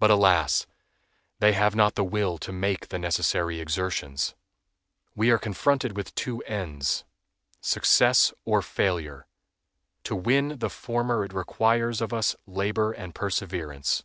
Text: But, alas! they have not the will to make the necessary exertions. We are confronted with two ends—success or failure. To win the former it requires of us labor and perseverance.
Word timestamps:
But, 0.00 0.10
alas! 0.10 0.66
they 1.38 1.52
have 1.52 1.76
not 1.76 1.94
the 1.94 2.02
will 2.02 2.38
to 2.38 2.50
make 2.52 2.88
the 2.88 2.98
necessary 2.98 3.60
exertions. 3.60 4.34
We 5.14 5.30
are 5.30 5.38
confronted 5.38 5.96
with 5.96 6.12
two 6.16 6.40
ends—success 6.40 8.32
or 8.44 8.62
failure. 8.62 9.28
To 10.02 10.16
win 10.16 10.58
the 10.58 10.68
former 10.68 11.24
it 11.24 11.32
requires 11.32 12.00
of 12.00 12.12
us 12.12 12.34
labor 12.48 12.90
and 12.90 13.14
perseverance. 13.14 14.02